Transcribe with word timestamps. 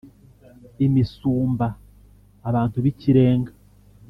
imisumba: 0.85 1.65
abantu 2.49 2.77
b’ikirenga 2.83 3.51